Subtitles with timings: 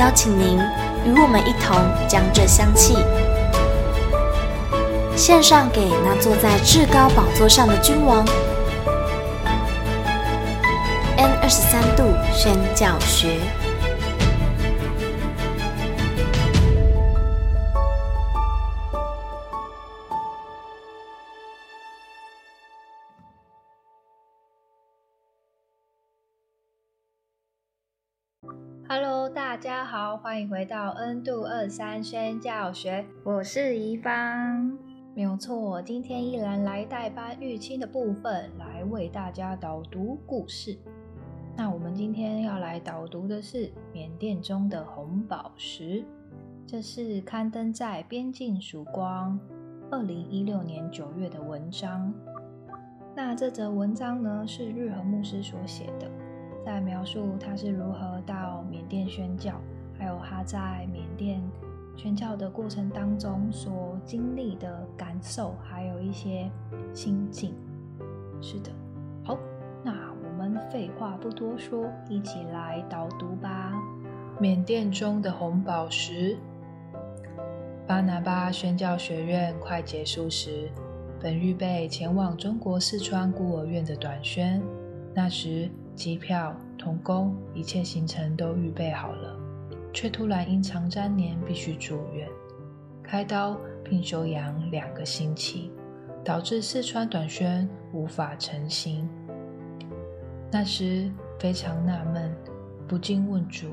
[0.00, 0.58] 邀请您
[1.04, 1.76] 与我们一同
[2.08, 2.96] 将这香气
[5.14, 8.24] 献上给那坐在至高宝座上的君王。
[11.18, 13.69] N 二十三度宣教学。
[29.70, 34.76] 家好，欢迎回到 N 度二三宣教学，我是怡芳，
[35.14, 40.76] 没有错，今天依然来代班玉清的部分，来为大家导读故事。
[41.56, 46.04] 那我们今天要来导读的是缅甸中的红宝石，
[46.66, 49.38] 这是刊登在《边境曙光》
[49.94, 52.12] 二零一六年九月的文章。
[53.14, 56.10] 那这则文章呢，是日和牧师所写的。
[56.64, 59.54] 在描述他是如何到缅甸宣教，
[59.98, 61.40] 还有他在缅甸
[61.96, 66.50] 宣教的过程当中所经历的感受，还有一些
[66.94, 67.54] 心境。
[68.40, 68.70] 是的，
[69.24, 69.36] 好，
[69.82, 73.72] 那我们废话不多说，一起来导读吧。
[74.38, 76.36] 缅甸中的红宝石。
[77.86, 80.70] 巴拿巴宣教学院快结束时，
[81.20, 84.62] 本预备前往中国四川孤儿院的短宣，
[85.14, 85.70] 那时。
[85.94, 89.36] 机票、童工，一切行程都预备好了，
[89.92, 92.28] 却突然因肠粘连必须住院，
[93.02, 95.70] 开刀并休养两个星期，
[96.24, 99.08] 导致四川短宣无法成行。
[100.50, 102.34] 那时非常纳闷，
[102.88, 103.68] 不禁问主：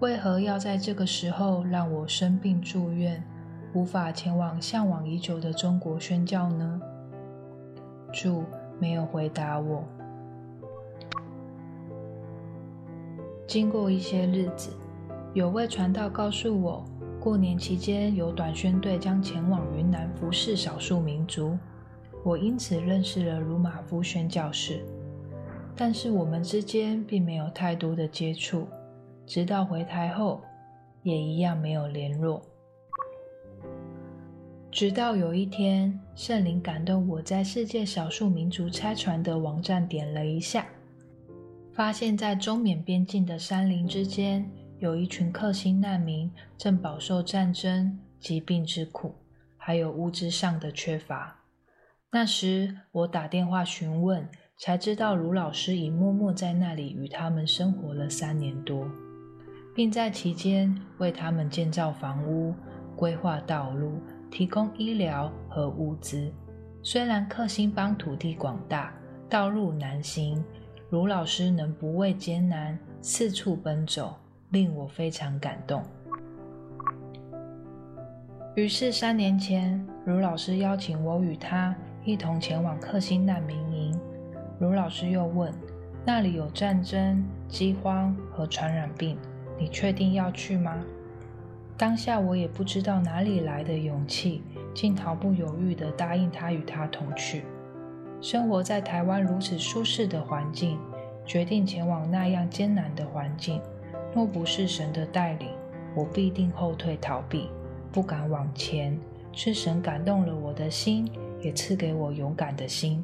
[0.00, 3.22] 为何要在这个时候让我生病住院，
[3.72, 6.80] 无法前往向往已久的中国宣教呢？
[8.12, 8.44] 主
[8.78, 9.84] 没有回答我。
[13.50, 14.70] 经过一些日子，
[15.34, 16.84] 有位传道告诉我，
[17.18, 21.58] 过年期间有短宣队将前往云南服侍少数民族，
[22.22, 24.84] 我因此认识了鲁玛夫宣教士。
[25.74, 28.68] 但是我们之间并没有太多的接触，
[29.26, 30.40] 直到回台后，
[31.02, 32.40] 也一样没有联络。
[34.70, 40.64] 直到有一天，圣灵感动我在世界少数民族差传的网站点了一下。
[41.80, 44.46] 发现，在中缅边境的山林之间，
[44.80, 49.14] 有一群克星难民正饱受战争、疾病之苦，
[49.56, 51.34] 还有物资上的缺乏。
[52.12, 58.86] 那时，我打电话询问，才知道卢老师已默默在那里与他们生活了三年多，
[59.74, 62.54] 并在期间为他们建造房屋、
[62.94, 63.98] 规划道路、
[64.30, 66.30] 提供医疗和物资。
[66.82, 68.92] 虽然克星邦土地广大，
[69.30, 70.44] 道路难行。
[70.90, 74.16] 卢老师能不畏艰难，四处奔走，
[74.50, 75.84] 令我非常感动。
[78.56, 81.72] 于是三年前，卢老师邀请我与他
[82.04, 83.96] 一同前往克星难民营。
[84.58, 85.54] 卢老师又问
[86.04, 89.16] ：“那里有战争、饥荒和传染病，
[89.56, 90.76] 你确定要去吗？”
[91.78, 94.42] 当下我也不知道哪里来的勇气，
[94.74, 97.44] 竟毫不犹豫地答应他与他同去。
[98.20, 100.78] 生活在台湾如此舒适的环境，
[101.24, 103.60] 决定前往那样艰难的环境，
[104.14, 105.48] 若不是神的带领，
[105.94, 107.48] 我必定后退逃避，
[107.90, 108.98] 不敢往前。
[109.32, 111.08] 是神感动了我的心，
[111.40, 113.02] 也赐给我勇敢的心。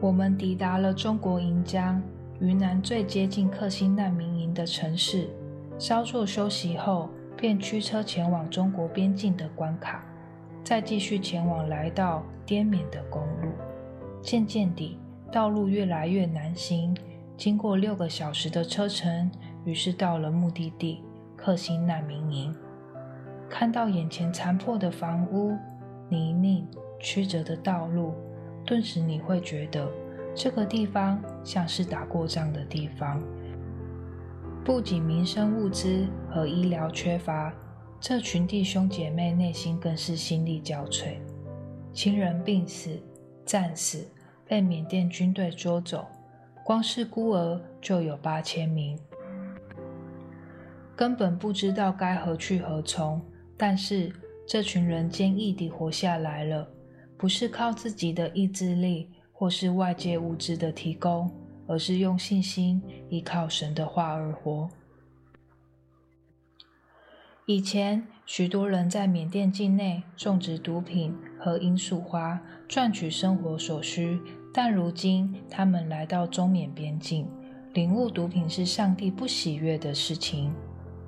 [0.00, 2.00] 我们抵达了中国盈江，
[2.38, 5.30] 云南最接近克星难民营的城市。
[5.78, 7.08] 稍作休息后，
[7.38, 10.04] 便驱车前往中国边境的关卡。
[10.68, 13.48] 再继续前往来到滇缅的公路，
[14.20, 14.98] 渐渐地
[15.32, 16.94] 道路越来越难行。
[17.38, 19.30] 经过六个小时的车程，
[19.64, 21.02] 于是到了目的地
[21.34, 22.54] 克星难民营。
[23.48, 25.56] 看到眼前残破的房屋、
[26.10, 26.68] 泥泞
[27.00, 28.12] 曲折的道路，
[28.66, 29.90] 顿时你会觉得
[30.34, 33.22] 这个地方像是打过仗的地方。
[34.62, 37.50] 不仅民生物资和医疗缺乏。
[38.00, 41.16] 这群弟兄姐妹内心更是心力交瘁，
[41.92, 42.96] 亲人病死、
[43.44, 44.06] 战死、
[44.46, 46.06] 被缅甸军队捉走，
[46.64, 48.96] 光是孤儿就有八千名，
[50.94, 53.20] 根本不知道该何去何从。
[53.56, 54.12] 但是
[54.46, 56.68] 这群人坚毅地活下来了，
[57.16, 61.28] 不是靠自己的意志力，或是外界物质的提供，
[61.66, 64.70] 而是用信心，依靠神的话而活。
[67.50, 74.20] 以前，许多人在缅甸境内种植毒品和罂粟花，赚取生活所需。
[74.52, 77.26] 但如今，他们来到中缅边境，
[77.72, 80.52] 领悟毒品是上帝不喜悦的事情。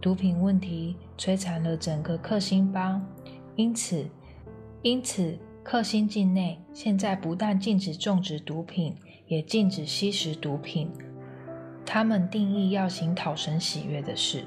[0.00, 3.06] 毒品问题摧残了整个克星邦，
[3.54, 4.08] 因此，
[4.80, 8.96] 因此，克星境内现在不但禁止种植毒品，
[9.26, 10.90] 也禁止吸食毒品。
[11.84, 14.46] 他们定义要行讨神喜悦的事。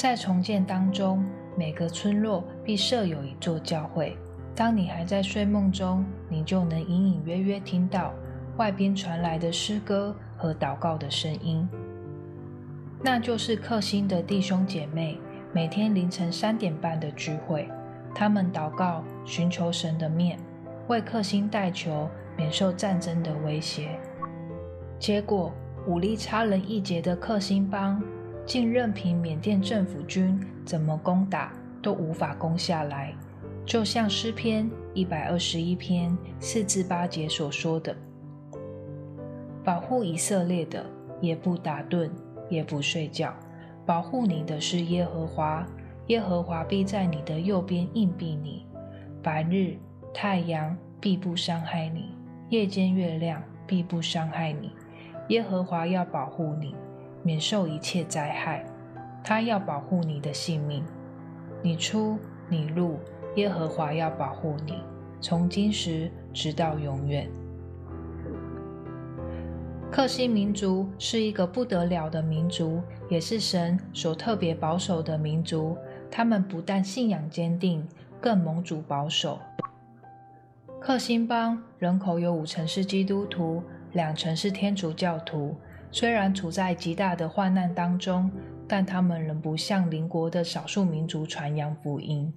[0.00, 1.22] 在重建当中，
[1.54, 4.16] 每个村落必设有一座教会。
[4.56, 8.14] 当你还在睡梦中，你就能隐隐约约听到
[8.56, 11.68] 外边传来的诗歌和祷告的声音。
[13.02, 15.18] 那就是克星的弟兄姐妹
[15.52, 17.68] 每天凌晨三点半的聚会。
[18.14, 20.38] 他们祷告，寻求神的面，
[20.88, 22.08] 为克星代求，
[22.38, 24.00] 免受战争的威胁。
[24.98, 25.52] 结果，
[25.86, 28.02] 武力差人一截的克星邦。
[28.50, 33.14] 竟任凭缅甸政府军怎么攻打都无法攻下来，
[33.64, 37.94] 就像诗篇一百二十一篇四至八节所说的
[39.62, 40.84] ：“保护以色列的，
[41.20, 42.10] 也不打盹，
[42.48, 43.32] 也不睡觉。
[43.86, 45.64] 保护你的是耶和华，
[46.08, 48.66] 耶和华必在你的右边荫庇你。
[49.22, 49.76] 白日
[50.12, 52.06] 太阳必不伤害你，
[52.48, 54.72] 夜间月亮必不伤害你。
[55.28, 56.74] 耶和华要保护你。”
[57.22, 58.64] 免受一切灾害，
[59.22, 60.84] 他要保护你的性命。
[61.62, 62.18] 你出
[62.48, 62.98] 你入，
[63.36, 64.82] 耶和华要保护你，
[65.20, 67.28] 从今时直到永远。
[69.90, 75.76] 克星民族是一个不得了的民族，也是神所特别保守的民族。
[76.10, 77.86] 他们不但信仰坚定，
[78.20, 79.38] 更蒙主保守。
[80.80, 83.62] 克星邦人口有五成是基督徒，
[83.92, 85.56] 两成是天主教徒。
[85.92, 88.30] 虽然处在极大的患难当中，
[88.68, 92.32] 但他们仍不向邻国的少数民族传扬福音。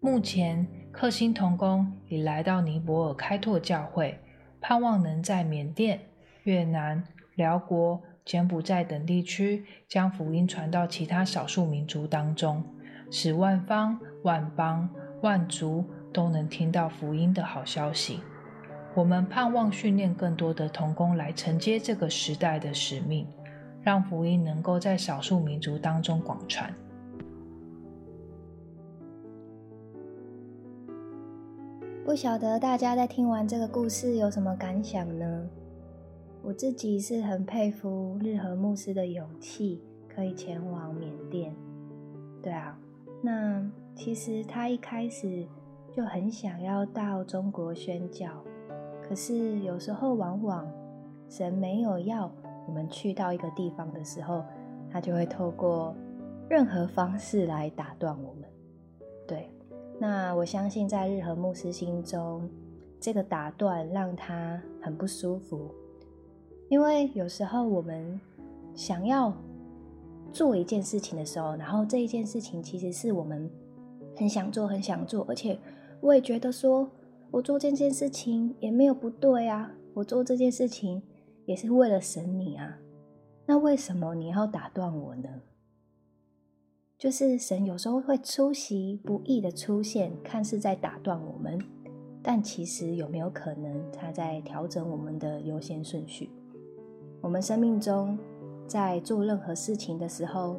[0.00, 4.18] 目前，克星同工已来到尼泊尔开拓教会，
[4.60, 6.00] 盼望能在缅甸、
[6.44, 7.02] 越南、
[7.34, 12.64] 寮国、柬埔寨等地区将福音传到其他少数民族当中，
[13.10, 14.88] 使万方、万邦、
[15.20, 18.20] 万族都能听到福音的好消息。
[18.98, 23.24] 我们盼望训练更多的童工来承接这个时代的使命，
[23.80, 26.74] 让福音能够在少数民族当中广传。
[32.04, 35.48] 不晓得大家在听完这个故事有什么感想呢？
[36.42, 41.54] 我自己是很佩服日和牧师的勇气，可以前往缅甸。
[42.42, 42.76] 对啊，
[43.22, 43.64] 那
[43.94, 45.46] 其实他一开始
[45.92, 48.28] 就很想要到中国宣教。
[49.08, 50.70] 可是有时候，往往
[51.30, 52.30] 神没有要
[52.66, 54.44] 我们去到一个地方的时候，
[54.92, 55.94] 他就会透过
[56.46, 58.44] 任何方式来打断我们。
[59.26, 59.48] 对，
[59.98, 62.46] 那我相信在日和牧师心中，
[63.00, 65.70] 这个打断让他很不舒服，
[66.68, 68.20] 因为有时候我们
[68.74, 69.32] 想要
[70.32, 73.50] 做一件事情的时候，然后这一件事情其实是我们
[74.16, 75.58] 很想做、很想做，而且
[76.02, 76.86] 我也觉得说。
[77.30, 81.02] 我做这件事情也没有不对啊，我做这件事情
[81.44, 82.78] 也是为了神你啊，
[83.46, 85.28] 那为什么你要打断我呢？
[86.96, 91.58] 就是神有时候会出其不意的出现，看似在打断我们，
[92.22, 96.30] 但其实有没有可能他在调整我们的优先顺序？
[97.20, 98.18] 我们生命中
[98.66, 100.58] 在做任何事情的时候，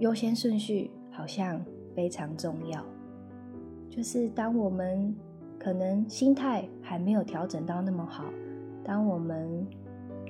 [0.00, 2.84] 优先顺序好像非常重要。
[3.90, 5.14] 就是当我们
[5.58, 8.24] 可能心态还没有调整到那么好，
[8.84, 9.66] 当我们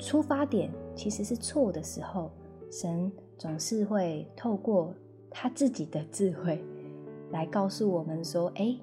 [0.01, 2.31] 出发点其实是错的时候，
[2.71, 4.93] 神总是会透过
[5.31, 6.65] 他自己的智慧
[7.31, 8.75] 来告诉我们说：“哎，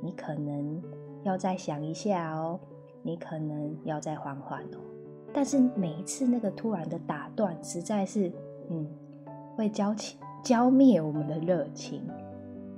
[0.00, 0.82] 你可能
[1.22, 2.58] 要再想一下哦，
[3.02, 4.78] 你可能要再缓缓哦。”
[5.32, 8.32] 但是每一次那个突然的打断，实在是，
[8.70, 8.86] 嗯，
[9.56, 12.02] 会浇起浇灭我们的热情。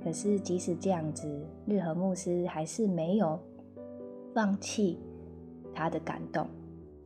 [0.05, 1.27] 可是，即使这样子，
[1.65, 3.39] 日和牧师还是没有
[4.35, 4.99] 放弃
[5.73, 6.47] 他的感动，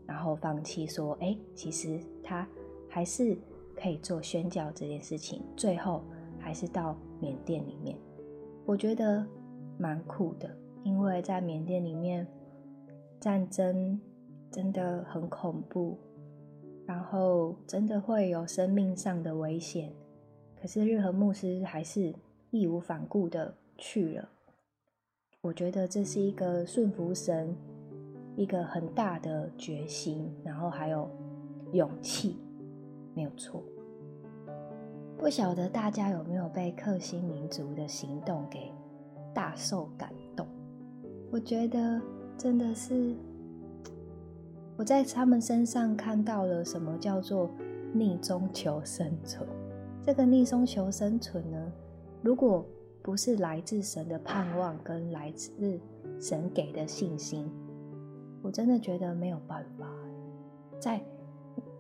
[0.06, 2.46] 然后放弃说：“哎，其实他
[2.90, 3.38] 还是
[3.74, 6.04] 可以做宣教这件事情。”最后
[6.40, 7.98] 还是到缅甸里面，
[8.66, 9.26] 我觉得
[9.78, 10.54] 蛮酷的，
[10.84, 12.28] 因为在缅甸里面
[13.18, 13.98] 战争
[14.52, 15.98] 真的很恐怖，
[16.86, 19.90] 然后真的会有生命上的危险。
[20.62, 22.14] 可是日和牧师还是
[22.52, 24.30] 义无反顾的去了。
[25.42, 27.56] 我觉得这是一个顺服神，
[28.36, 31.10] 一个很大的决心，然后还有
[31.72, 32.38] 勇气，
[33.14, 33.64] 没有错。
[35.18, 38.72] 不晓得大家有没有被克星民族的行动给
[39.34, 40.48] 大受感动？
[41.32, 42.02] 我觉得
[42.38, 43.16] 真的是
[44.76, 47.50] 我在他们身上看到了什么叫做
[47.94, 49.48] 逆中求生存。
[50.02, 51.72] 这个逆中求生存呢，
[52.22, 52.66] 如果
[53.02, 55.80] 不是来自神的盼望跟来自
[56.20, 57.50] 神给的信心，
[58.42, 59.88] 我真的觉得没有办法，
[60.80, 61.02] 在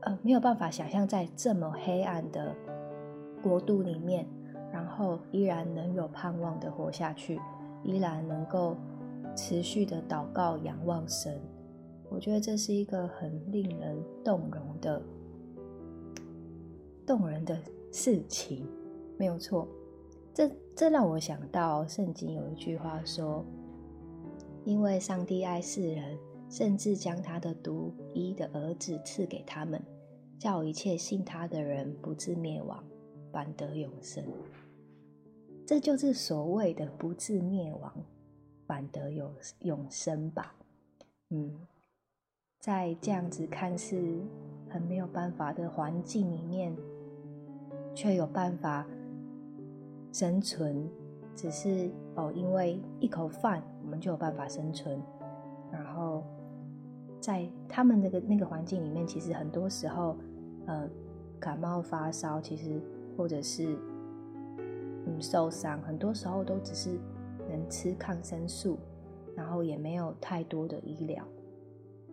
[0.01, 2.55] 呃没有办法想象在这么黑暗的。
[3.41, 4.27] 国度里面，
[4.69, 7.39] 然后依然能有盼望的活下去，
[7.85, 8.75] 依然能够
[9.33, 11.39] 持续的祷告仰望神，
[12.09, 15.01] 我觉得这是一个很令人动容的
[17.05, 17.57] 动人的
[17.93, 18.67] 事情，
[19.17, 19.65] 没有错。
[20.33, 23.45] 这这让我想到圣经有一句话说
[24.65, 26.17] ：“因为上帝爱世人，
[26.49, 29.81] 甚至将他的独一的儿子赐给他们，
[30.37, 32.83] 叫一切信他的人不至灭亡。”
[33.31, 34.23] 反得永生，
[35.63, 37.93] 这就是所谓的不至灭亡，
[38.65, 40.55] 反得永永生吧。
[41.29, 41.55] 嗯，
[42.59, 43.95] 在这样子看似
[44.67, 46.75] 很没有办法的环境里面，
[47.93, 48.87] 却有办法
[50.11, 50.89] 生存。
[51.35, 55.01] 只是哦，因为一口饭，我们就有办法生存。
[55.71, 56.23] 然后
[57.19, 60.17] 在他们那个那个环境里面，其实很多时候，
[60.65, 60.89] 呃，
[61.39, 62.81] 感冒发烧，其实。
[63.17, 63.77] 或者是
[65.05, 66.97] 嗯受伤，很多时候都只是
[67.49, 68.79] 能吃抗生素，
[69.35, 71.21] 然后也没有太多的医疗。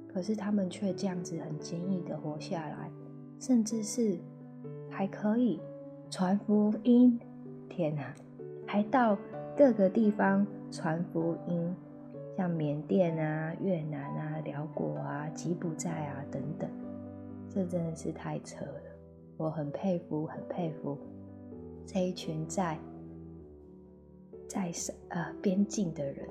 [0.08, 2.90] 可是他们却这样子很坚毅的活下来，
[3.38, 4.18] 甚至是
[4.90, 5.60] 还可以
[6.10, 7.20] 传福音。
[7.76, 8.02] 天呐，
[8.66, 9.18] 还到
[9.54, 11.76] 各个地方传福音，
[12.34, 16.70] 像缅甸啊、越南啊、寮国啊、吉普寨啊等等，
[17.50, 18.80] 这真的是太扯了。
[19.36, 20.96] 我很佩服，很佩服
[21.84, 22.78] 这一群在
[24.48, 24.72] 在
[25.10, 26.26] 呃边境的人。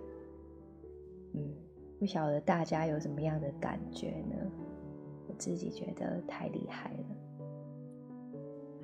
[1.33, 1.53] 嗯，
[1.99, 4.35] 不晓得大家有什么样的感觉呢？
[5.27, 7.05] 我自己觉得太厉害了。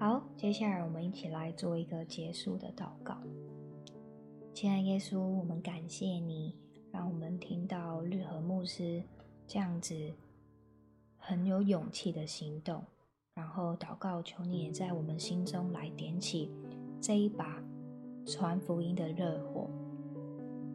[0.01, 3.19] 好，接下来我们一起来做一个结束的祷告。
[4.51, 6.55] 亲爱耶稣，我们感谢你，
[6.91, 9.03] 让我们听到日和牧师
[9.45, 10.11] 这样子
[11.17, 12.83] 很有勇气的行动。
[13.35, 16.49] 然后祷告，求你也在我们心中来点起
[16.99, 17.63] 这一把
[18.25, 19.69] 传福音的热火。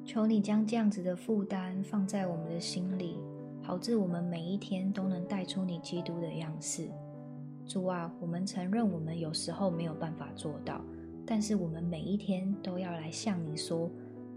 [0.04, 3.18] 求你将这样子的负担放在我们的心里，
[3.60, 6.88] 好致我们每一天都能带出你基督的样式。
[7.66, 10.80] 主啊，我们承认我们有时候没有办法做到，
[11.26, 13.90] 但是我们每一天都要来向你说，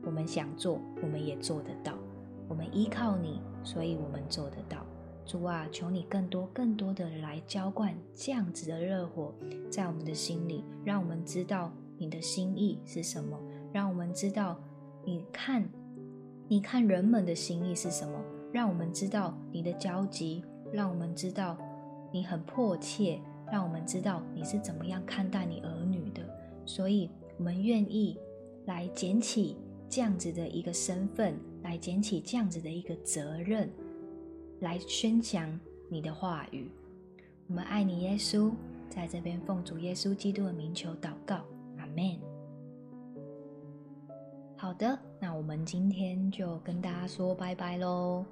[0.03, 1.93] 我们想做，我们也做得到。
[2.47, 4.83] 我们依靠你，所以我们做得到。
[5.23, 9.31] 主啊，求你更多、更多的来浇灌这样子的热火
[9.69, 13.39] 在我们的心里，让我们知道你的心意是什么，
[13.71, 14.59] 让我们知道
[15.05, 15.69] 你看，
[16.47, 18.19] 你看人们的心意是什么，
[18.51, 20.43] 让我们知道你的焦急，
[20.73, 21.55] 让我们知道
[22.11, 23.19] 你很迫切，
[23.51, 26.21] 让我们知道你是怎么样看待你儿女的。
[26.65, 28.17] 所以，我们愿意
[28.65, 29.57] 来捡起
[29.89, 33.69] 这样子的一个身份，来捡起这样子的一个责任。
[34.59, 36.69] 来宣讲你的话语，
[37.47, 38.51] 我们爱你，耶稣，
[38.89, 41.37] 在这边奉主耶稣基督的名求祷告，
[41.77, 42.19] 阿门。
[44.57, 48.25] 好的，那我们今天就跟大家说拜拜喽。